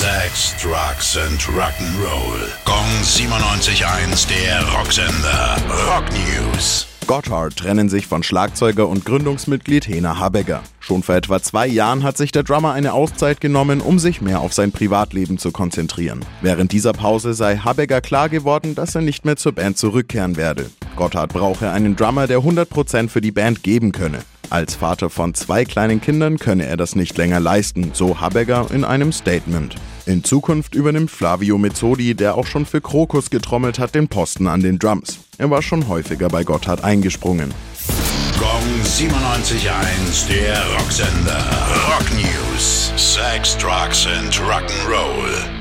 Sex, 0.00 0.54
Drugs 0.56 1.18
and 1.18 1.38
Rock'n'Roll. 1.42 2.48
Gong 2.64 2.86
97.1, 3.02 4.26
der 4.30 4.66
Rocksender. 4.72 5.58
Rock 5.86 6.06
News. 6.12 6.86
Gotthard 7.06 7.54
trennen 7.56 7.90
sich 7.90 8.06
von 8.06 8.22
Schlagzeuger 8.22 8.88
und 8.88 9.04
Gründungsmitglied 9.04 9.86
Hena 9.86 10.18
Habegger. 10.18 10.62
Schon 10.78 11.02
vor 11.02 11.16
etwa 11.16 11.42
zwei 11.42 11.66
Jahren 11.66 12.02
hat 12.02 12.16
sich 12.16 12.32
der 12.32 12.44
Drummer 12.44 12.72
eine 12.72 12.94
Auszeit 12.94 13.42
genommen, 13.42 13.82
um 13.82 13.98
sich 13.98 14.22
mehr 14.22 14.40
auf 14.40 14.54
sein 14.54 14.72
Privatleben 14.72 15.36
zu 15.36 15.52
konzentrieren. 15.52 16.24
Während 16.40 16.72
dieser 16.72 16.94
Pause 16.94 17.34
sei 17.34 17.58
Habegger 17.58 18.00
klar 18.00 18.30
geworden, 18.30 18.74
dass 18.74 18.94
er 18.94 19.02
nicht 19.02 19.26
mehr 19.26 19.36
zur 19.36 19.52
Band 19.52 19.76
zurückkehren 19.76 20.38
werde. 20.38 20.70
Gotthard 20.96 21.30
brauche 21.30 21.72
einen 21.72 21.96
Drummer, 21.96 22.26
der 22.26 22.38
100% 22.38 23.10
für 23.10 23.20
die 23.20 23.32
Band 23.32 23.62
geben 23.62 23.92
könne. 23.92 24.20
Als 24.50 24.74
Vater 24.74 25.10
von 25.10 25.32
zwei 25.34 25.64
kleinen 25.64 26.00
Kindern 26.00 26.36
könne 26.36 26.66
er 26.66 26.76
das 26.76 26.96
nicht 26.96 27.16
länger 27.16 27.38
leisten, 27.38 27.90
so 27.92 28.20
Habegger 28.20 28.66
in 28.72 28.82
einem 28.84 29.12
Statement. 29.12 29.76
In 30.10 30.24
Zukunft 30.24 30.74
übernimmt 30.74 31.08
Flavio 31.08 31.56
Mezzodi, 31.56 32.16
der 32.16 32.34
auch 32.34 32.44
schon 32.44 32.66
für 32.66 32.80
Krokus 32.80 33.30
getrommelt 33.30 33.78
hat, 33.78 33.94
den 33.94 34.08
Posten 34.08 34.48
an 34.48 34.60
den 34.60 34.80
Drums. 34.80 35.20
Er 35.38 35.50
war 35.50 35.62
schon 35.62 35.86
häufiger 35.86 36.28
bei 36.28 36.42
Gotthard 36.42 36.82
eingesprungen. 36.82 37.54
Gong 38.36 38.82
97.1, 38.84 40.26
der 40.28 40.64
Rocksender. 40.76 41.46
Rock 41.86 42.12
News. 42.12 42.92
Sex, 42.96 43.56
Drugs 43.56 44.08
and 44.08 44.34
Rock'n'Roll. 44.34 45.59